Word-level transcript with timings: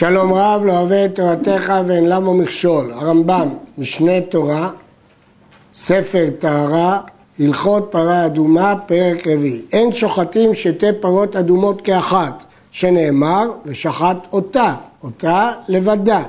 שלום 0.00 0.32
רב 0.34 0.64
לא 0.64 0.72
אוהב 0.72 0.92
את 0.92 1.14
תורתך 1.14 1.72
ואין 1.86 2.08
למה 2.08 2.32
מכשול. 2.32 2.92
הרמב"ם, 2.92 3.48
משנה 3.78 4.20
תורה, 4.20 4.70
ספר 5.74 6.28
טהרה, 6.38 7.00
הלכות 7.40 7.88
פרה 7.90 8.26
אדומה, 8.26 8.74
פרק 8.86 9.26
רביעי. 9.26 9.62
אין 9.72 9.92
שוחטים 9.92 10.54
שתי 10.54 10.86
פרות 11.00 11.36
אדומות 11.36 11.80
כאחת, 11.80 12.44
שנאמר 12.70 13.50
ושחט 13.66 14.16
אותה, 14.32 14.74
אותה 15.02 15.52
לבדה. 15.68 16.22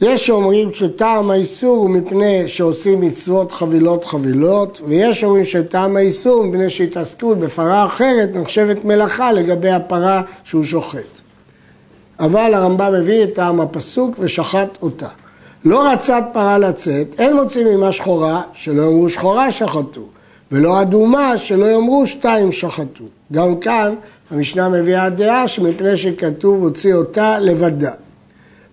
יש 0.00 0.26
שאומרים 0.26 0.74
שטעם 0.74 1.30
האיסור 1.30 1.76
הוא 1.76 1.90
מפני 1.90 2.48
שעושים 2.48 3.00
מצוות 3.00 3.52
חבילות 3.52 4.04
חבילות, 4.04 4.80
ויש 4.88 5.20
שאומרים 5.20 5.44
שטעם 5.44 5.96
האיסור 5.96 6.44
מפני 6.44 6.70
שהתעסקות 6.70 7.38
בפרה 7.38 7.86
אחרת 7.86 8.30
נחשבת 8.34 8.84
מלאכה 8.84 9.32
לגבי 9.32 9.70
הפרה 9.70 10.22
שהוא 10.44 10.64
שוחט. 10.64 11.21
אבל 12.22 12.54
הרמב"ם 12.54 12.92
מביא 13.00 13.24
את 13.24 13.34
טעם 13.34 13.60
הפסוק 13.60 14.16
ושחט 14.18 14.68
אותה. 14.82 15.08
לא 15.64 15.92
רצת 15.92 16.22
פרה 16.32 16.58
לצאת, 16.58 17.20
אין 17.20 17.36
מוצאים 17.36 17.66
ממה 17.66 17.92
שחורה, 17.92 18.42
שלא 18.54 18.82
יאמרו 18.82 19.10
שחורה 19.10 19.52
שחטו, 19.52 20.08
ולא 20.52 20.82
אדומה, 20.82 21.38
שלא 21.38 21.66
יאמרו 21.66 22.06
שתיים 22.06 22.52
שחטו. 22.52 23.04
גם 23.32 23.56
כאן 23.56 23.94
המשנה 24.30 24.68
מביאה 24.68 25.10
דעה 25.10 25.48
שמפני 25.48 25.96
שכתוב 25.96 26.62
הוציא 26.62 26.94
אותה 26.94 27.38
לבדה. 27.38 27.90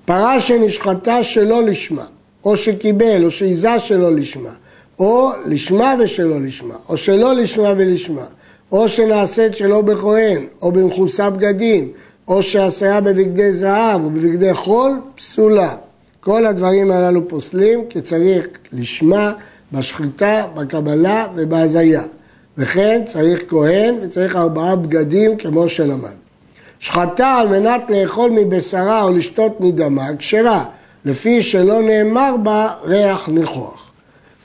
פרה 0.05 0.39
שנשחטה 0.39 1.23
שלא 1.23 1.63
לשמה, 1.63 2.05
או 2.45 2.57
שקיבל, 2.57 3.25
או 3.25 3.31
שעיזה 3.31 3.79
שלא 3.79 4.11
לשמה, 4.11 4.49
או 4.99 5.31
לשמה 5.45 5.95
ושלא 5.99 6.39
לשמה, 6.41 6.75
או 6.89 6.97
שלא 6.97 7.33
לשמה 7.33 7.73
ולשמה, 7.77 8.25
או 8.71 8.89
שנעשית 8.89 9.55
שלא 9.55 9.81
בכהן, 9.81 10.45
או 10.61 10.71
במכוסה 10.71 11.29
בגדים, 11.29 11.91
או 12.29 12.43
שעשיה 12.43 13.01
בבגדי 13.01 13.51
זהב 13.51 14.03
או 14.03 14.09
בבגדי 14.09 14.53
חול, 14.53 14.99
פסולה. 15.15 15.75
כל 16.19 16.45
הדברים 16.45 16.91
הללו 16.91 17.27
פוסלים 17.27 17.85
כי 17.89 18.01
צריך 18.01 18.47
לשמה 18.73 19.33
בשחיטה, 19.71 20.45
בקבלה 20.55 21.27
ובהזיה. 21.35 22.01
וכן 22.57 23.01
צריך 23.05 23.43
כהן 23.49 23.95
וצריך 24.01 24.35
ארבעה 24.35 24.75
בגדים 24.75 25.37
כמו 25.37 25.69
שלמד. 25.69 26.15
שחטה 26.79 27.27
על 27.27 27.47
מנת 27.47 27.81
לאכול 27.89 28.31
מבשרה 28.31 29.03
או 29.03 29.13
לשתות 29.13 29.61
מדמה, 29.61 30.07
כשרה, 30.17 30.65
לפי 31.05 31.43
שלא 31.43 31.81
נאמר 31.81 32.35
בה 32.43 32.67
ריח 32.83 33.29
ניחוח. 33.29 33.91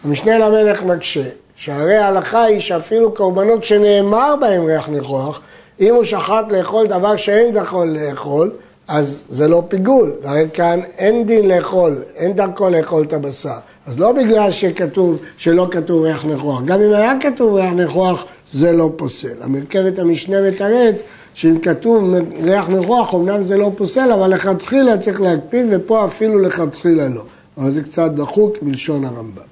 המשנה 0.05 0.39
למלך 0.39 0.83
מקשה, 0.83 1.29
שהרי 1.57 1.97
ההלכה 1.97 2.43
היא 2.43 2.61
שאפילו 2.61 3.15
קורבנות 3.15 3.65
שנאמר 3.65 4.35
בהם 4.41 4.65
ריח 4.65 4.89
ניחוח, 4.89 5.41
אם 5.81 5.95
הוא 5.95 6.05
שחט 6.05 6.53
לאכול 6.53 6.87
דבר 6.87 7.17
שאין 7.17 7.57
יכול 7.57 7.87
לאכול, 7.87 8.51
אז 8.89 9.25
זה 9.29 9.49
לא 9.49 9.63
פיגול, 9.69 10.13
והרי 10.23 10.47
כאן 10.53 10.81
אין 10.99 11.27
דין 11.27 11.49
לאכול, 11.49 11.95
אין 12.17 12.33
דרכו 12.33 12.71
לאכול 12.71 13.03
את 13.03 13.13
הבשר. 13.13 13.59
אז 13.87 13.99
לא 13.99 14.13
בגלל 14.13 14.51
שכתוב, 14.51 15.19
שלא 15.37 15.69
כתוב 15.71 16.03
ריח 16.03 16.25
ניחוח, 16.25 16.63
גם 16.65 16.81
אם 16.81 16.93
היה 16.93 17.13
כתוב 17.21 17.55
ריח 17.55 17.73
ניחוח, 17.73 18.25
זה 18.53 18.73
לא 18.73 18.91
פוסל. 18.97 19.43
המרכבת 19.43 19.99
המשנה 19.99 20.51
מתרץ 20.51 21.03
שאם 21.35 21.59
כתוב 21.59 22.15
ריח 22.43 22.69
ניחוח, 22.69 23.15
אמנם 23.15 23.45
זה 23.45 23.57
לא 23.57 23.71
פוסל, 23.77 24.13
אבל 24.13 24.35
לכתחילה 24.35 24.99
צריך 24.99 25.21
להקפיד, 25.21 25.67
ופה 25.71 26.05
אפילו 26.05 26.39
לכתחילה 26.39 27.09
לא. 27.09 27.23
אבל 27.59 27.71
זה 27.71 27.83
קצת 27.83 28.11
דחוק 28.11 28.57
בלשון 28.63 29.05
הרמב"ם. 29.05 29.43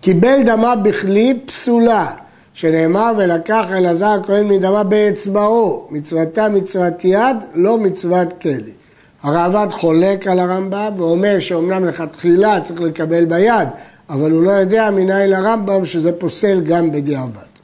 קיבל 0.00 0.42
דמה 0.44 0.76
בכלי 0.76 1.38
פסולה, 1.46 2.10
שנאמר 2.54 3.12
ולקח 3.18 3.64
אלעזר 3.72 4.06
הכהן 4.06 4.48
מדמה 4.48 4.84
באצבעו, 4.84 5.88
מצוותה 5.90 6.48
מצוות 6.48 7.04
יד, 7.04 7.36
לא 7.54 7.78
מצוות 7.78 8.28
כלי. 8.42 8.72
הרעב"ד 9.22 9.68
חולק 9.70 10.26
על 10.26 10.40
הרמב"ם 10.40 10.92
ואומר 10.96 11.40
שאומנם 11.40 11.84
לכתחילה 11.84 12.60
צריך 12.60 12.80
לקבל 12.80 13.24
ביד, 13.24 13.68
אבל 14.10 14.30
הוא 14.30 14.42
לא 14.42 14.50
יודע 14.50 14.90
מנין 14.90 15.30
לרמב"ם 15.30 15.86
שזה 15.86 16.12
פוסל 16.12 16.60
גם 16.60 16.92
בדיעבד. 16.92 17.54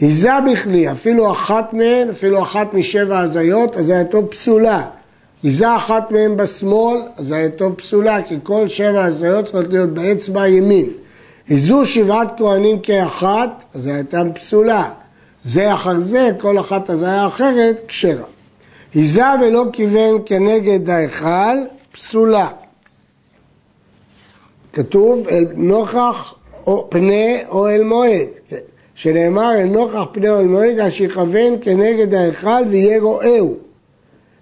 היזה 0.00 0.32
בכלי, 0.52 0.92
אפילו 0.92 1.32
אחת 1.32 1.72
מהן, 1.72 2.10
אפילו 2.10 2.42
אחת 2.42 2.74
משבע 2.74 3.18
הזיות, 3.18 3.76
הזייתו 3.76 4.30
פסולה. 4.30 4.82
היזה 5.42 5.76
אחת 5.76 6.10
מהן 6.10 6.36
בשמאל, 6.36 7.00
הזייתו 7.18 7.76
פסולה, 7.76 8.22
כי 8.22 8.36
כל 8.42 8.68
שבע 8.68 9.04
הזיות 9.04 9.44
צריכות 9.44 9.68
להיות 9.68 9.90
באצבע 9.90 10.48
ימין. 10.48 10.90
היזו 11.48 11.86
שבעת 11.86 12.28
כהנים 12.38 12.80
כאחת, 12.80 13.64
אז 13.74 13.86
הייתה 13.86 14.22
פסולה. 14.34 14.90
זה 15.44 15.74
אחר 15.74 16.00
זה, 16.00 16.30
כל 16.38 16.60
אחת 16.60 16.90
הזיה 16.90 17.26
אחרת, 17.26 17.80
כשרה. 17.88 18.24
היזה 18.94 19.22
ולא 19.42 19.64
כיוון 19.72 20.22
כנגד 20.26 20.90
ההיכל, 20.90 21.56
פסולה. 21.92 22.48
כתוב 24.72 25.28
אל 25.28 25.46
נוכח 25.54 26.34
או 26.66 26.86
פני 26.90 27.38
או 27.48 27.68
אל 27.68 27.82
מועד, 27.82 28.28
שנאמר 28.94 29.54
אל 29.54 29.64
נוכח 29.64 30.04
פני 30.12 30.28
אל 30.28 30.44
מועד, 30.44 30.78
אז 30.78 30.92
שיכוון 30.92 31.56
כנגד 31.60 32.14
ההיכל 32.14 32.62
ויהיה 32.68 33.00
רועהו. 33.00 33.56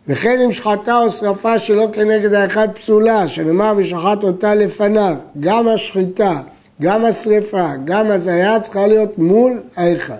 וכן 0.08 0.40
אם 0.40 0.52
שחטה 0.52 0.98
או 0.98 1.10
שרפה 1.10 1.58
שלא 1.58 1.88
כנגד 1.92 2.34
ההיכל 2.34 2.68
פסולה, 2.74 3.28
שנאמר 3.28 3.74
ושחט 3.76 4.22
אותה 4.22 4.54
לפניו, 4.54 5.16
גם 5.40 5.68
השחיטה 5.68 6.40
גם 6.82 7.04
השריפה, 7.04 7.66
גם 7.84 8.10
הזיה 8.10 8.60
צריכה 8.60 8.86
להיות 8.86 9.18
מול 9.18 9.60
ההיכל. 9.76 10.12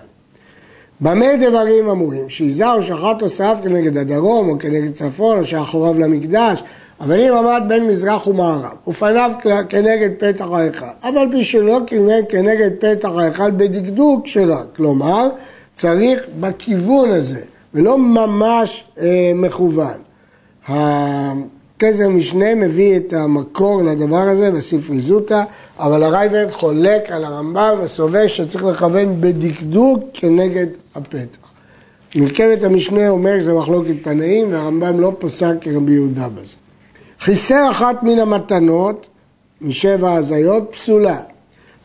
במה 1.01 1.25
דברים 1.41 1.89
אמורים? 1.89 2.29
שעיזה 2.29 2.71
או 2.71 2.83
שחט 2.83 3.21
או 3.21 3.29
שרף 3.29 3.61
כנגד 3.61 3.97
הדרום 3.97 4.49
או 4.49 4.59
כנגד 4.59 4.93
צפון 4.93 5.39
או 5.39 5.45
שאחוריו 5.45 5.99
למקדש, 5.99 6.63
אבל 6.99 7.19
אם 7.19 7.33
עמד 7.33 7.61
בין 7.67 7.87
מזרח 7.87 8.27
ומערב 8.27 8.73
ופניו 8.87 9.31
כנגד 9.69 10.09
פתח 10.19 10.45
ההיכל, 10.51 10.85
אבל 11.03 11.43
שלא 11.43 11.79
כיוון 11.87 12.21
כנגד 12.29 12.69
פתח 12.79 13.09
ההיכל 13.17 13.51
בדקדוק 13.51 14.27
שלה, 14.27 14.61
כלומר 14.75 15.29
צריך 15.73 16.23
בכיוון 16.39 17.09
הזה 17.09 17.41
ולא 17.73 17.97
ממש 17.97 18.83
אה, 18.99 19.31
מכוון. 19.35 19.99
כסר 21.79 22.09
משנה 22.09 22.55
מביא 22.55 22.97
את 22.97 23.13
המקור 23.13 23.83
לדבר 23.83 24.21
הזה 24.21 24.51
בספרי 24.51 25.01
זוטה, 25.01 25.43
אבל 25.79 26.03
הרייבד 26.03 26.51
חולק 26.51 27.11
על 27.11 27.25
הרמב"ם 27.25 27.77
וסובר 27.83 28.27
שצריך 28.27 28.63
לכוון 28.63 29.21
בדקדוק 29.21 30.03
כנגד 30.13 30.67
הפתח. 30.95 31.45
מרכבת 32.15 32.63
המשנה 32.63 33.09
אומר 33.09 33.39
שזה 33.39 33.53
מחלוקת 33.53 34.03
תנאים 34.03 34.53
והרמב"ם 34.53 34.99
לא 34.99 35.11
פסק 35.19 35.53
כרבי 35.61 35.91
יהודה 35.91 36.29
בזה. 36.29 36.55
חיסר 37.19 37.71
אחת 37.71 38.03
מן 38.03 38.19
המתנות, 38.19 39.05
משבע 39.61 40.13
הזיות, 40.13 40.69
פסולה. 40.71 41.19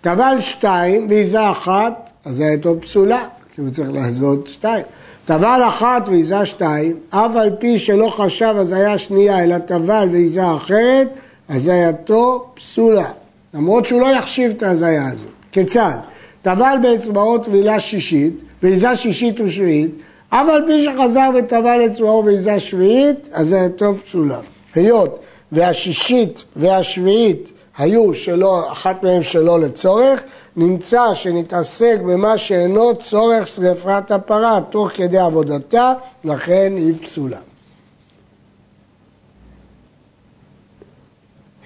טבל 0.00 0.37
שתיים 0.41 1.06
ועיזה 1.11 1.50
אחת, 1.50 2.11
הזייתו 2.27 2.81
פסולה, 2.81 3.25
כי 3.55 3.61
הוא 3.61 3.71
צריך 3.71 3.91
להזות 3.93 4.47
שתיים. 4.47 4.84
טבל 5.31 5.61
אחת 5.69 6.09
ועיזה 6.09 6.47
שתיים, 6.47 6.97
אף 7.11 7.37
על 7.37 7.51
פי 7.59 7.79
שלא 7.79 8.09
חשב 8.09 8.55
הזיה 8.57 8.99
שנייה, 8.99 9.45
אלא 9.45 9.59
טבל 9.59 10.09
ועיזה 10.13 10.55
אחרת, 10.57 11.09
הזייתו 11.49 12.47
פסולה. 12.55 13.09
למרות 13.55 13.87
שהוא 13.87 14.01
לא 14.01 14.07
יחשיב 14.07 14.51
את 14.57 14.63
ההזיה 14.63 15.09
הזאת. 15.09 15.29
כיצד? 15.53 15.97
טבל 16.43 16.77
באצבעו 16.83 17.39
טבילה 17.39 17.81
שישית, 17.81 18.35
ועיזה 18.63 18.97
שישית 18.97 19.41
ושביעית, 19.41 19.91
אף 20.29 20.49
על 20.49 20.65
פי 20.67 20.85
שחזר 20.85 21.31
וטבל 21.39 21.87
אצבעו 21.87 22.25
ועיזה 22.25 22.61
שביעית, 22.61 23.29
הזייתו 23.35 23.95
פסולה. 24.05 24.39
היות 24.75 25.21
והשישית 25.53 26.45
והשביעית 26.57 27.53
היו 27.81 28.15
שלא, 28.15 28.73
אחת 28.73 29.03
מהן 29.03 29.23
שלא 29.23 29.61
לצורך, 29.61 30.23
נמצא 30.57 31.15
שנתעסק 31.15 31.97
במה 32.07 32.39
שאינו 32.39 32.97
צורך 32.97 33.47
שרפת 33.47 34.11
הפרה 34.11 34.61
תוך 34.71 34.91
כדי 34.95 35.19
עבודתה, 35.19 35.93
לכן 36.25 36.73
היא 36.77 36.95
פסולה. 37.03 37.39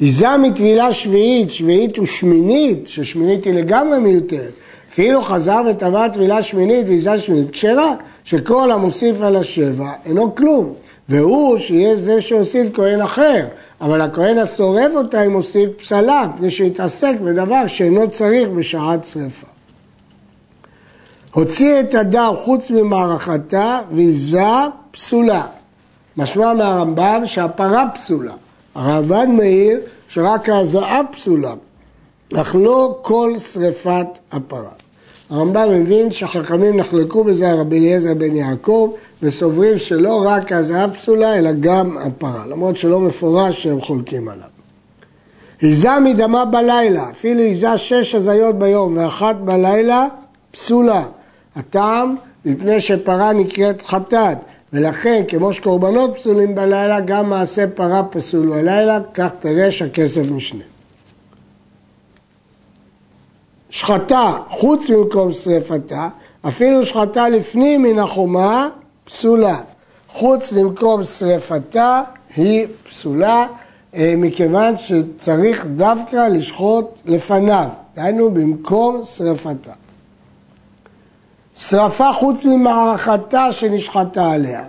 היזה 0.00 0.36
מטבילה 0.36 0.92
שביעית, 0.92 1.50
שביעית 1.50 1.98
ושמינית, 1.98 2.88
ששמינית 2.88 3.44
היא 3.44 3.54
לגמרי 3.54 3.98
מיותרת, 3.98 4.52
אפילו 4.90 5.22
חזר 5.22 5.60
וטבע 5.70 6.08
טבילה 6.08 6.42
שמינית 6.42 6.86
והיזה 6.86 7.18
שמינית, 7.18 7.50
כשרה, 7.50 7.94
שכל 8.24 8.72
המוסיף 8.72 9.20
על 9.20 9.36
השבע 9.36 9.92
אינו 10.06 10.34
כלום, 10.34 10.74
והוא 11.08 11.58
שיהיה 11.58 11.96
זה 11.96 12.20
שהוסיף 12.20 12.68
כהן 12.74 13.00
אחר, 13.00 13.46
אבל 13.80 14.00
הכהן 14.00 14.38
השורף 14.38 14.92
אותה 14.94 15.26
אם 15.26 15.32
מוסיף 15.32 15.70
פסלה, 15.78 16.26
כדי 16.38 16.50
שיתעסק 16.50 17.14
בדבר 17.24 17.66
שאינו 17.66 18.10
צריך 18.10 18.48
בשעת 18.48 19.06
שרפה. 19.06 19.46
הוציא 21.32 21.80
את 21.80 21.94
הדר 21.94 22.36
חוץ 22.44 22.70
ממערכתה 22.70 23.80
ויזה 23.92 24.42
פסולה. 24.90 25.46
משמע 26.16 26.52
מהרמב"ם 26.52 27.22
שהפרה 27.26 27.84
פסולה. 27.94 28.32
הרמב"ן 28.74 29.30
מעיר 29.30 29.80
שרק 30.08 30.48
ההזעה 30.48 31.00
פסולה, 31.12 31.54
אך 32.36 32.54
לא 32.58 32.98
כל 33.02 33.34
שרפת 33.38 34.06
הפרה. 34.32 34.83
הרמב"ם 35.34 35.82
מבין 35.82 36.12
שהחכמים 36.12 36.76
נחלקו 36.76 37.24
בזה 37.24 37.52
רבי 37.52 37.78
אליעזר 37.78 38.14
בן 38.14 38.36
יעקב 38.36 38.90
וסוברים 39.22 39.78
שלא 39.78 40.22
רק 40.26 40.52
הזהב 40.52 40.94
פסולה 40.94 41.38
אלא 41.38 41.50
גם 41.60 41.98
הפרה, 41.98 42.46
למרות 42.46 42.76
שלא 42.76 43.00
מפורש 43.00 43.62
שהם 43.62 43.80
חולקים 43.80 44.28
עליו. 44.28 44.48
היזה 45.60 46.00
מדמה 46.04 46.44
בלילה, 46.44 47.10
אפילו 47.10 47.40
היזה 47.40 47.78
שש 47.78 48.14
הזיות 48.14 48.58
ביום 48.58 48.96
ואחת 48.96 49.36
בלילה, 49.36 50.06
פסולה. 50.50 51.04
הטעם, 51.56 52.16
מפני 52.44 52.80
שפרה 52.80 53.32
נקראת 53.32 53.82
חטאת, 53.82 54.38
ולכן 54.72 55.22
כמו 55.28 55.52
שקורבנות 55.52 56.14
פסולים 56.16 56.54
בלילה, 56.54 57.00
גם 57.00 57.30
מעשה 57.30 57.66
פרה 57.74 58.02
פסול 58.02 58.46
בלילה, 58.46 58.98
כך 59.14 59.28
פירש 59.40 59.82
הכסף 59.82 60.30
משנה. 60.30 60.73
שחטה 63.74 64.38
חוץ 64.50 64.88
ממקום 64.88 65.32
שרפתה, 65.32 66.08
אפילו 66.48 66.84
שחטה 66.84 67.28
לפנים 67.28 67.82
מן 67.82 67.98
החומה, 67.98 68.68
פסולה. 69.04 69.60
חוץ 70.08 70.52
למקום 70.52 71.04
שרפתה 71.04 72.02
היא 72.36 72.66
פסולה, 72.88 73.46
אה, 73.94 74.14
מכיוון 74.16 74.76
שצריך 74.76 75.66
דווקא 75.66 76.16
לשחוט 76.16 76.84
לפניו, 77.06 77.68
דהיינו 77.96 78.30
במקום 78.30 79.02
שרפתה. 79.04 79.72
שרפה 81.56 82.12
חוץ 82.12 82.44
ממערכתה 82.44 83.52
שנשחטה 83.52 84.30
עליה, 84.30 84.64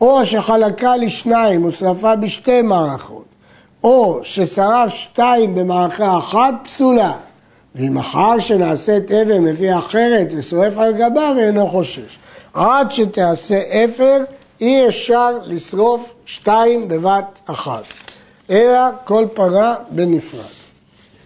או 0.00 0.24
שחלקה 0.24 0.96
לשניים 0.96 1.64
ושרפה 1.64 2.16
בשתי 2.16 2.62
מערכות, 2.62 3.24
או 3.84 4.20
ששרף 4.22 4.90
שתיים 4.90 5.54
במערכה 5.54 6.18
אחת, 6.18 6.54
פסולה. 6.64 7.12
ואם 7.74 7.98
אחר 7.98 8.38
שנעשית 8.38 9.12
אבן 9.12 9.42
מביא 9.42 9.78
אחרת 9.78 10.28
ושורף 10.36 10.78
על 10.78 10.92
גבה 10.92 11.32
ואינו 11.36 11.68
חושש. 11.68 12.18
עד 12.54 12.92
שתעשה 12.92 13.84
אפר 13.84 14.18
אי 14.60 14.88
אפשר 14.88 15.38
לשרוף 15.44 16.14
שתיים 16.26 16.88
בבת 16.88 17.40
אחת, 17.46 17.84
אלא 18.50 18.80
כל 19.04 19.26
פרה 19.34 19.74
בנפרד. 19.90 20.64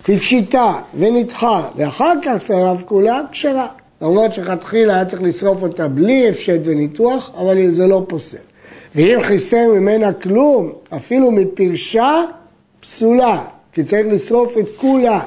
הפשיטה 0.08 0.72
ונדחה 0.94 1.62
ואחר 1.76 2.12
כך 2.24 2.40
שרף 2.40 2.82
כולה, 2.82 3.20
כשרה. 3.32 3.66
למרות 4.02 4.34
שכתחילה 4.34 4.94
היה 4.94 5.04
צריך 5.04 5.22
לשרוף 5.22 5.62
אותה 5.62 5.88
בלי 5.88 6.28
הפשט 6.28 6.60
וניתוח, 6.64 7.30
אבל 7.38 7.70
זה 7.70 7.86
לא 7.86 8.02
פוסל. 8.08 8.36
ואם 8.94 9.18
חיסר 9.22 9.68
ממנה 9.74 10.12
כלום, 10.12 10.72
אפילו 10.96 11.30
מפרשה, 11.30 12.22
פסולה, 12.80 13.44
כי 13.72 13.84
צריך 13.84 14.06
לשרוף 14.10 14.58
את 14.58 14.66
כולה. 14.76 15.20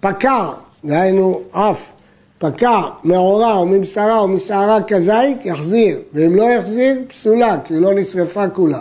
פקע, 0.00 0.48
דהיינו 0.84 1.40
אף, 1.50 1.92
פקע 2.38 2.80
מעורה 3.04 3.54
או 3.54 3.66
מבשרה 3.66 4.18
או 4.18 4.28
משערה 4.28 4.82
כזית, 4.82 5.44
יחזיר, 5.44 5.98
ואם 6.12 6.34
לא 6.34 6.42
יחזיר, 6.42 6.96
פסולה, 7.08 7.56
כי 7.64 7.74
היא 7.74 7.80
לא 7.80 7.94
נשרפה 7.94 8.48
כולה. 8.48 8.80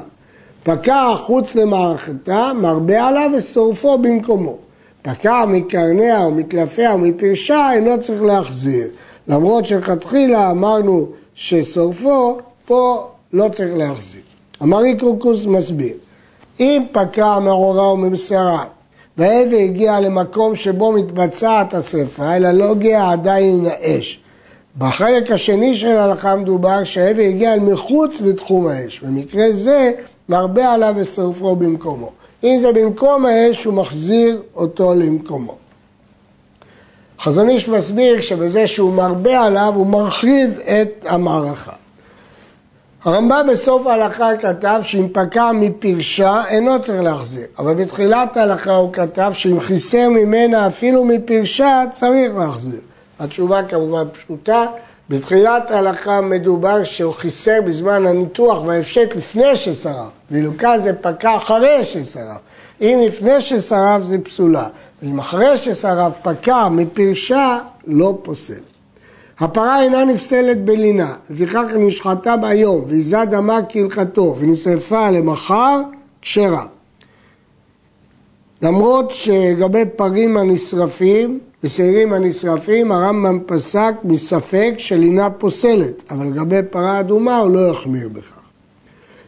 פקע 0.63 1.15
חוץ 1.17 1.55
למערכתה, 1.55 2.51
מרבה 2.55 3.07
עליו 3.07 3.31
ושורפו 3.37 3.97
במקומו. 3.97 4.57
פקע 5.01 5.45
מקרניה 5.45 6.23
או 6.23 6.31
מקלפיה 6.31 6.93
או 6.93 6.97
מפרשה, 6.97 7.71
אינו 7.73 8.01
צריך 8.01 8.21
להחזיר. 8.21 8.87
למרות 9.27 9.65
שלכתחילה 9.65 10.51
אמרנו 10.51 11.07
ששורפו, 11.35 12.37
פה 12.65 13.07
לא 13.33 13.49
צריך 13.49 13.71
להחזיר. 13.75 14.21
אמרי 14.61 14.97
קורקוס 14.99 15.45
מסביר, 15.45 15.93
אם 16.59 16.83
פקע 16.91 17.39
מעורה 17.39 17.85
או 17.85 17.97
והעבר 19.17 19.57
הגיע 19.57 19.99
למקום 19.99 20.55
שבו 20.55 20.91
מתבצעת 20.91 21.73
השרפה, 21.73 22.35
אלא 22.35 22.51
לא 22.51 22.71
הגיע 22.71 23.11
עדיין 23.11 23.65
האש. 23.65 24.19
בחלק 24.77 25.31
השני 25.31 25.75
של 25.75 25.91
ההלכה 25.91 26.35
מדובר 26.35 26.83
שהעבר 26.83 27.21
הגיע 27.21 27.55
מחוץ 27.55 28.21
לתחום 28.21 28.67
האש. 28.67 28.99
במקרה 28.99 29.45
זה 29.51 29.91
מרבה 30.29 30.73
עליו 30.73 30.93
ושרפו 30.97 31.55
במקומו. 31.55 32.11
אם 32.43 32.57
זה 32.59 32.71
במקום 32.71 33.25
האש, 33.25 33.65
הוא 33.65 33.73
מחזיר 33.73 34.41
אותו 34.55 34.93
למקומו. 34.93 35.55
חזון 37.19 37.49
איש 37.49 37.69
מסביר 37.69 38.21
שבזה 38.21 38.67
שהוא 38.67 38.93
מרבה 38.93 39.41
עליו, 39.41 39.73
הוא 39.75 39.87
מרחיב 39.87 40.59
את 40.59 41.05
המערכה. 41.09 41.71
הרמב"ם 43.07 43.47
בסוף 43.51 43.87
ההלכה 43.87 44.37
כתב 44.37 44.79
שאם 44.83 45.07
פקע 45.13 45.51
מפרשה 45.51 46.43
אינו 46.47 46.81
צריך 46.81 47.01
להחזיר, 47.01 47.45
אבל 47.59 47.73
בתחילת 47.73 48.37
ההלכה 48.37 48.75
הוא 48.75 48.93
כתב 48.93 49.31
שאם 49.33 49.59
חיסר 49.59 50.09
ממנה 50.09 50.67
אפילו 50.67 51.05
מפרשה 51.05 51.83
צריך 51.91 52.35
להחזיר. 52.35 52.79
התשובה 53.19 53.63
כמובן 53.63 54.03
פשוטה, 54.11 54.65
בתחילת 55.09 55.71
ההלכה 55.71 56.21
מדובר 56.21 56.83
שהוא 56.83 57.13
חיסר 57.13 57.59
בזמן 57.65 58.05
הניתוח 58.05 58.63
וההפשט 58.65 59.15
לפני 59.15 59.55
ששרף, 59.55 60.11
ואילו 60.31 60.57
כאן 60.57 60.79
זה 60.79 60.93
פקע 60.93 61.37
אחרי 61.37 61.83
ששרף. 61.83 62.37
אם 62.81 63.03
לפני 63.07 63.41
ששרף 63.41 64.03
זה 64.03 64.17
פסולה, 64.23 64.67
ואם 65.03 65.19
אחרי 65.19 65.57
ששרף 65.57 66.13
פקע 66.21 66.67
מפרשה 66.69 67.59
לא 67.87 68.17
פוסל. 68.23 68.76
הפרה 69.39 69.83
אינה 69.83 70.05
נפסלת 70.05 70.65
בלינה, 70.65 71.15
לפיכך 71.29 71.63
נשחטה 71.77 72.37
ביום, 72.37 72.85
ועיזה 72.87 73.25
דמה 73.25 73.59
כהלכתו, 73.69 74.35
ונשרפה 74.39 75.11
למחר, 75.11 75.81
כשרה. 76.21 76.65
למרות 78.61 79.11
שלגבי 79.11 79.83
פרים 79.95 80.37
הנשרפים 80.37 81.39
ושעירים 81.63 82.13
הנשרפים, 82.13 82.91
הרמב"ם 82.91 83.39
פסק 83.45 83.93
מספק 84.03 84.73
שלינה 84.77 85.29
פוסלת, 85.29 86.11
אבל 86.11 86.25
לגבי 86.25 86.59
פרה 86.69 86.99
אדומה 86.99 87.37
הוא 87.37 87.51
לא 87.51 87.71
יחמיר 87.71 88.09
בכך. 88.09 88.39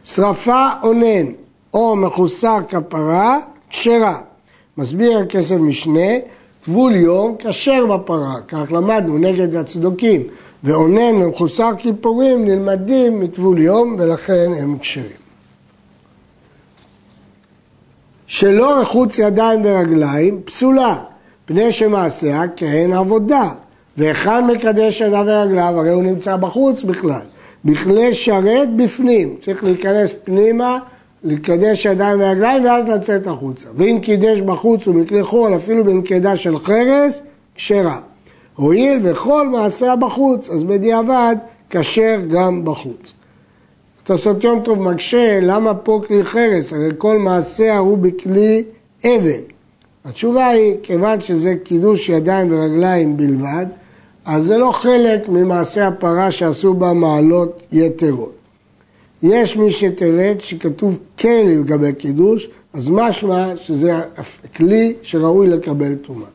שרפה 0.04 0.68
אונן 0.82 1.32
או 1.74 1.96
מחוסר 1.96 2.58
כפרה, 2.68 3.38
כשרה. 3.70 4.20
מסביר 4.78 5.18
הכסף 5.18 5.56
משנה, 5.56 6.10
טבול 6.64 6.94
יום 6.96 7.36
כשר 7.38 7.86
בפרה, 7.86 8.34
כך 8.48 8.72
למדנו 8.72 9.18
נגד 9.18 9.54
הצדוקים, 9.54 10.22
ואונן 10.64 11.22
ומחוסר 11.22 11.70
כיפורים 11.78 12.44
נלמדים 12.44 13.20
מטבול 13.20 13.58
יום 13.58 13.96
ולכן 13.98 14.50
הם 14.58 14.78
כשרים. 14.78 15.20
שלא 18.26 18.80
רחוץ 18.80 19.18
ידיים 19.18 19.60
ורגליים, 19.64 20.40
פסולה, 20.44 20.98
פני 21.44 21.72
שמעשיה 21.72 22.44
כהן 22.56 22.92
עבודה. 22.92 23.48
והיכן 23.96 24.46
מקדש 24.46 25.00
ידיו 25.00 25.24
ורגליו? 25.26 25.74
הרי 25.76 25.90
הוא 25.90 26.02
נמצא 26.02 26.36
בחוץ 26.36 26.82
בכלל. 26.82 27.20
בכלי 27.64 28.14
שרת 28.14 28.76
בפנים, 28.76 29.36
צריך 29.44 29.64
להיכנס 29.64 30.10
פנימה 30.24 30.78
לקדש 31.24 31.84
ידיים 31.84 32.20
ורגליים 32.20 32.64
ואז 32.64 32.88
לצאת 32.88 33.26
החוצה. 33.26 33.68
ואם 33.76 33.98
קידש 34.02 34.40
בחוץ 34.40 34.86
ומכלי 34.86 35.22
חול, 35.22 35.56
אפילו 35.56 35.84
במקדה 35.84 36.36
של 36.36 36.58
חרס, 36.58 37.22
כשרה. 37.54 38.00
הואיל 38.56 38.98
וכל 39.02 39.48
מעשה 39.48 39.96
בחוץ, 39.96 40.50
אז 40.50 40.64
בדיעבד 40.64 41.36
כשר 41.70 42.20
גם 42.30 42.64
בחוץ. 42.64 43.12
תוספות 44.04 44.44
יום 44.44 44.60
טוב 44.60 44.82
מקשה, 44.82 45.38
למה 45.42 45.74
פה 45.74 46.00
כלי 46.06 46.24
חרס? 46.24 46.72
הרי 46.72 46.90
כל 46.98 47.18
מעשה 47.18 47.78
הוא 47.78 47.98
בכלי 47.98 48.64
אבן. 49.04 49.40
התשובה 50.04 50.46
היא, 50.46 50.74
כיוון 50.82 51.20
שזה 51.20 51.54
קידוש 51.64 52.08
ידיים 52.08 52.52
ורגליים 52.52 53.16
בלבד, 53.16 53.66
אז 54.24 54.44
זה 54.44 54.58
לא 54.58 54.72
חלק 54.72 55.28
ממעשה 55.28 55.88
הפרה 55.88 56.30
שעשו 56.30 56.74
בה 56.74 56.92
מעלות 56.92 57.62
יתרות. 57.72 58.39
יש 59.22 59.56
מי 59.56 59.72
שתרד 59.72 60.36
שכתוב 60.38 60.98
כן 61.16 61.46
לגבי 61.46 61.92
קידוש, 61.92 62.48
אז 62.74 62.88
משמע 62.88 63.52
שזה 63.56 63.92
כלי 64.56 64.92
שראוי 65.02 65.46
לקבל 65.46 65.94
טומאה. 65.94 66.28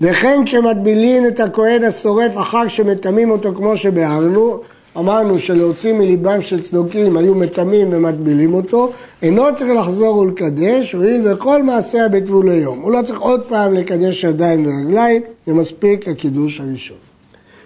וכן 0.00 0.42
כשמטבילין 0.46 1.26
את 1.26 1.40
הכהן 1.40 1.84
השורף 1.84 2.38
אחר 2.38 2.68
שמטמאים 2.68 3.30
אותו 3.30 3.54
כמו 3.54 3.76
שביארנו, 3.76 4.60
אמרנו 4.96 5.38
שלהוציא 5.38 5.92
מליבם 5.92 6.42
של 6.42 6.62
צדוקים 6.62 7.16
היו 7.16 7.34
מטמאים 7.34 7.88
ומטבילים 7.90 8.54
אותו, 8.54 8.92
אינו 9.22 9.44
צריך 9.56 9.70
לחזור 9.78 10.16
ולקדש, 10.16 10.92
הואיל 10.92 11.32
וכל 11.32 11.62
מעשה 11.62 12.08
בטבול 12.08 12.48
היום. 12.48 12.80
הוא 12.80 12.92
לא 12.92 13.02
צריך 13.06 13.20
עוד 13.20 13.42
פעם 13.48 13.74
לקדש 13.74 14.24
ידיים 14.24 14.66
ורגליים, 14.66 15.22
זה 15.46 15.54
מספיק 15.54 16.08
הקידוש 16.08 16.60
הראשון. 16.60 16.96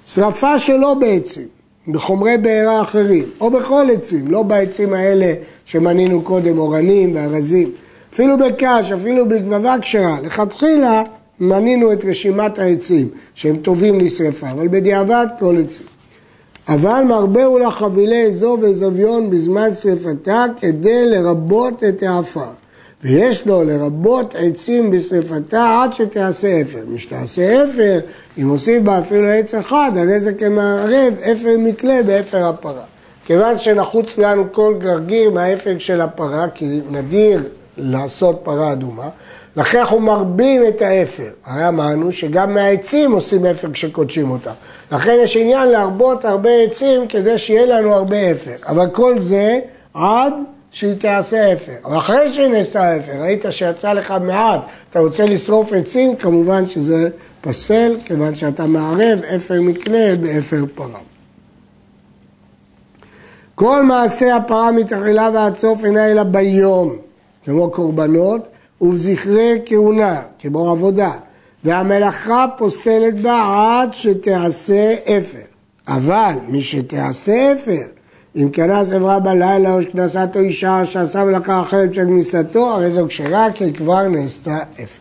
שרפה 0.07 0.59
שלא 0.59 0.95
בעצים, 0.95 1.47
בחומרי 1.88 2.38
בעירה 2.38 2.83
אחרים, 2.83 3.25
או 3.40 3.50
בכל 3.50 3.87
עצים, 3.92 4.30
לא 4.30 4.42
בעצים 4.42 4.92
האלה 4.92 5.35
שמנינו 5.64 6.23
קודם, 6.23 6.59
אורנים 6.59 7.16
וארזים. 7.16 7.71
אפילו 8.12 8.38
בקש, 8.38 8.92
אפילו 8.92 9.28
בגבבה 9.28 9.76
כשרה. 9.80 10.21
לכתחילה 10.23 11.02
מנינו 11.40 11.92
את 11.92 12.04
רשימת 12.04 12.59
העצים 12.59 13.09
שהם 13.35 13.57
טובים 13.57 14.00
לשרפה, 14.00 14.50
אבל 14.50 14.68
בדיעבד 14.68 15.26
כל 15.38 15.57
עצים. 15.66 15.87
אבל 16.68 17.02
מרבה 17.09 17.59
לה 17.59 17.71
חבילי 17.71 18.26
אזוב 18.26 18.61
ויון 18.62 19.30
בזמן 19.30 19.75
שרפתה 19.75 20.45
כדי 20.61 21.11
לרבות 21.11 21.85
את 21.85 22.02
העפר. 22.02 22.50
ויש 23.02 23.47
לו 23.47 23.62
לרבות 23.62 24.35
עצים 24.38 24.90
בשרפתה 24.90 25.81
עד 25.83 25.93
שתעשה 25.93 26.61
אפר. 26.61 26.78
משתעשה 26.88 27.64
אפר, 27.64 27.99
אם 28.38 28.49
עושים 28.49 28.85
בה 28.85 28.99
אפילו 28.99 29.28
עץ 29.28 29.55
אחד, 29.55 29.90
זה 30.19 30.33
כמערב 30.33 31.14
אפר 31.33 31.57
מקלה 31.59 32.02
באפר 32.02 32.49
הפרה. 32.49 32.83
כיוון 33.26 33.59
שנחוץ 33.59 34.19
לנו 34.19 34.45
כל 34.52 34.75
גרגיר 34.78 35.31
מהאפר 35.31 35.75
של 35.78 36.00
הפרה, 36.00 36.47
כי 36.55 36.81
נדיר 36.90 37.43
לעשות 37.76 38.40
פרה 38.43 38.73
אדומה, 38.73 39.09
לכן 39.57 39.78
אנחנו 39.78 40.00
מרבים 40.00 40.62
את 40.69 40.83
האפר. 40.83 41.31
הרי 41.47 41.69
אמרנו 41.69 42.12
שגם 42.12 42.55
מהעצים 42.55 43.12
עושים 43.12 43.47
אפר 43.47 43.73
כשקודשים 43.73 44.31
אותם. 44.31 44.50
לכן 44.93 45.17
יש 45.23 45.37
עניין 45.37 45.69
להרבות 45.69 46.25
הרבה 46.25 46.50
עצים 46.50 47.09
כדי 47.09 47.38
שיהיה 47.38 47.67
לנו 47.67 47.95
הרבה 47.95 48.31
אפר. 48.33 48.55
אבל 48.69 48.87
כל 48.93 49.21
זה 49.21 49.59
עד 49.95 50.33
שהיא 50.78 50.94
תעשה 50.99 51.52
אפר. 51.52 51.73
אבל 51.85 51.99
אחרי 51.99 52.32
שהיא 52.32 52.47
נעשתה 52.47 52.97
אפר, 52.97 53.12
ראית 53.20 53.44
שיצא 53.50 53.92
לך 53.92 54.14
מעט, 54.20 54.61
אתה 54.90 54.99
רוצה 55.00 55.26
לשרוף 55.26 55.73
עצים, 55.73 56.16
כמובן 56.16 56.66
שזה 56.66 57.08
פסל, 57.40 57.97
כיוון 58.04 58.35
שאתה 58.35 58.66
מערב 58.66 59.23
אפר 59.37 59.62
מקלה 59.62 60.16
באפר 60.20 60.64
פרה. 60.75 61.00
כל 63.54 63.82
מעשה 63.82 64.37
הפרה 64.37 64.73
מתחילה 64.73 65.30
ועד 65.35 65.56
סוף 65.56 65.85
אינה 65.85 66.06
אלא 66.06 66.23
ביום, 66.23 66.97
כמו 67.44 67.70
קורבנות, 67.70 68.49
ובזכרי 68.80 69.61
כהונה, 69.66 70.23
כמו 70.38 70.70
עבודה, 70.70 71.12
והמלאכה 71.64 72.47
פוסלת 72.58 73.20
בה 73.20 73.54
עד 73.56 73.94
שתעשה 73.94 74.94
אפר. 75.04 75.38
אבל 75.88 76.32
מי 76.49 76.62
שתעשה 76.62 77.52
אפר, 77.52 77.98
אם 78.38 78.50
כנס 78.50 78.92
עברה 78.92 79.21
בלילה 79.21 79.75
או 79.75 79.83
שכנסתו 79.83 80.38
אישה 80.38 80.85
שעשה 80.85 81.25
מלאכה 81.25 81.62
אחרת 81.62 81.95
של 81.95 82.04
כניסתו, 82.04 82.71
הרי 82.71 82.90
זו 82.90 83.07
כשרה 83.09 83.49
כי 83.54 83.73
כבר 83.73 84.09
נעשתה 84.09 84.59
אפר. 84.75 85.00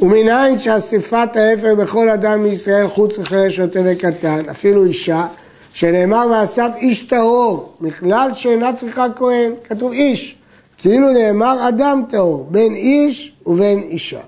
ומנין 0.00 0.58
שאספת 0.58 1.36
האפר 1.36 1.74
בכל 1.74 2.08
אדם 2.08 2.42
מישראל 2.42 2.88
חוץ 2.88 3.18
לחיי 3.18 3.52
שוטה 3.52 3.80
וקטן, 3.84 4.38
אפילו 4.50 4.84
אישה, 4.84 5.26
שנאמר 5.72 6.26
ואסף 6.30 6.68
איש 6.76 7.02
טהור, 7.02 7.72
מכלל 7.80 8.30
שאינה 8.34 8.72
צריכה 8.72 9.06
כהן, 9.16 9.52
כתוב 9.68 9.92
איש, 9.92 10.38
כאילו 10.78 11.10
נאמר 11.10 11.68
אדם 11.68 12.02
טהור, 12.10 12.46
בין 12.50 12.74
איש 12.74 13.32
ובין 13.46 13.82
אישה. 13.82 14.20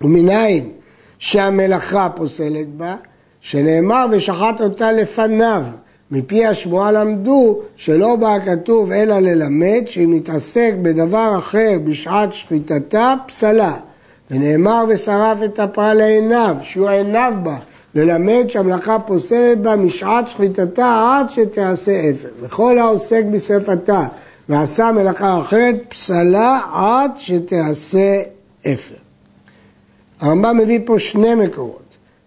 ומנין 0.00 0.68
שהמלאכה 1.18 2.08
פוסלת 2.16 2.68
בה, 2.68 2.96
שנאמר 3.40 4.06
ושחט 4.10 4.60
אותה 4.60 4.92
לפניו, 4.92 5.62
מפי 6.10 6.46
השמועה 6.46 6.92
למדו 6.92 7.60
שלא 7.76 8.16
בא 8.16 8.38
כתוב 8.44 8.92
אלא 8.92 9.18
ללמד 9.18 9.82
שאם 9.86 10.14
נתעסק 10.14 10.72
בדבר 10.82 11.34
אחר 11.38 11.78
בשעת 11.84 12.32
שחיטתה, 12.32 13.14
פסלה. 13.26 13.76
ונאמר 14.30 14.84
ושרף 14.88 15.42
את 15.44 15.58
הפרה 15.58 15.94
לעיניו, 15.94 16.56
שהוא 16.62 16.88
עיניו 16.88 17.32
בה, 17.42 17.56
ללמד 17.94 18.44
שהמלאכה 18.48 18.98
פוסלת 18.98 19.58
בה 19.58 19.76
משעת 19.76 20.28
שחיטתה 20.28 21.16
עד 21.18 21.30
שתעשה 21.30 22.10
אפר. 22.10 22.28
וכל 22.40 22.78
העוסק 22.78 23.22
בשרפתה 23.30 24.06
ועשה 24.48 24.92
מלאכה 24.92 25.38
אחרת, 25.40 25.74
פסלה 25.88 26.60
עד 26.74 27.10
שתעשה 27.18 28.22
אפר. 28.62 28.94
הרמב"ם 30.20 30.56
מביא 30.56 30.80
פה 30.84 30.98
שני 30.98 31.34
מקורות. 31.34 31.82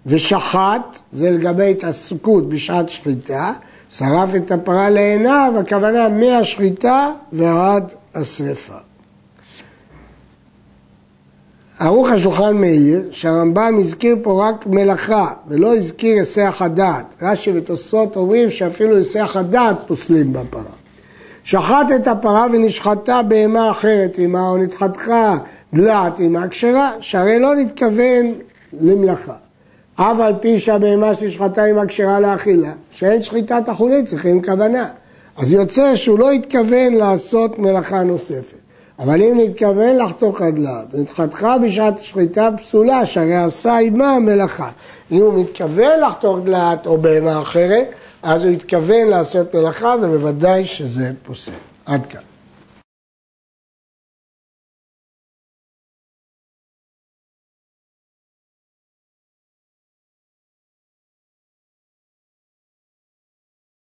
ושחט, 0.05 0.99
זה 1.13 1.29
לגבי 1.31 1.71
התעסקות 1.71 2.49
בשעת 2.49 2.89
שחיטה, 2.89 3.53
שרף 3.89 4.35
את 4.35 4.51
הפרה 4.51 4.89
לעיניו, 4.89 5.53
הכוונה 5.59 6.09
מהשחיטה 6.09 7.11
ועד 7.31 7.93
השרפה. 8.15 8.73
ערוך 11.79 12.09
השולחן 12.09 12.57
מאיר, 12.57 13.07
שהרמב"ם 13.11 13.77
הזכיר 13.79 14.15
פה 14.23 14.49
רק 14.49 14.67
מלאכה 14.67 15.33
ולא 15.47 15.75
הזכיר 15.75 16.17
היסח 16.17 16.57
הדעת. 16.59 17.15
רש"י 17.21 17.51
ותוספות 17.55 18.15
אומרים 18.15 18.49
שאפילו 18.49 18.97
היסח 18.97 19.31
הדעת 19.35 19.77
פוסלים 19.87 20.33
בפרה. 20.33 20.63
שחט 21.43 21.87
את 21.95 22.07
הפרה 22.07 22.45
ונשחטה 22.53 23.21
בהמה 23.21 23.71
אחרת 23.71 24.17
עמה 24.17 24.49
או 24.49 24.57
נתחתך 24.57 25.11
דלעת 25.73 26.19
עמה 26.19 26.47
כשרה, 26.47 26.91
שהרי 26.99 27.39
לא 27.39 27.55
נתכוון 27.55 28.33
למלאכה. 28.81 29.48
אף 30.01 30.19
על 30.19 30.33
פי 30.41 30.59
שהבהמה 30.59 31.13
שנשחטה 31.15 31.63
עמה 31.63 31.85
כשרה 31.85 32.19
לאכילה, 32.19 32.71
שאין 32.91 33.21
שחיטת 33.21 33.69
החולית 33.69 34.05
צריכים 34.05 34.43
כוונה. 34.43 34.87
אז 35.37 35.53
יוצא 35.53 35.95
שהוא 35.95 36.19
לא 36.19 36.31
התכוון 36.31 36.93
לעשות 36.93 37.59
מלאכה 37.59 38.03
נוספת. 38.03 38.57
אבל 38.99 39.21
אם 39.21 39.39
נתכוון 39.43 39.95
לחתוך 39.97 40.41
הדלת, 40.41 40.93
נתחתך 40.93 41.47
בשעת 41.63 42.03
שחיטה 42.03 42.49
פסולה, 42.57 43.05
שהרי 43.05 43.35
עשה 43.35 43.77
עימה 43.77 44.19
מלאכה. 44.19 44.69
אם 45.11 45.21
הוא 45.21 45.41
מתכוון 45.41 45.99
לחתוך 45.99 46.37
דלת 46.43 46.85
או 46.85 46.97
בהמה 46.97 47.41
אחרת, 47.41 47.87
אז 48.23 48.43
הוא 48.43 48.51
התכוון 48.51 49.07
לעשות 49.07 49.55
מלאכה, 49.55 49.95
ובוודאי 50.01 50.65
שזה 50.65 51.11
פוסל. 51.25 51.51
עד 51.85 52.05
כאן. 52.05 52.28